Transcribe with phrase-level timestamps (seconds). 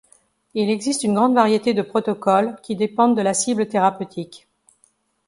[0.55, 4.47] Il existe une grande variété de protocoles qui dépendent de la cible thérapeutique.